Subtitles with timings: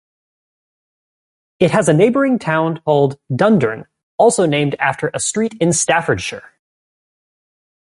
[1.59, 3.85] It has a neighbouring town called Dundurn,
[4.17, 6.53] also named after a street in Staffordshire.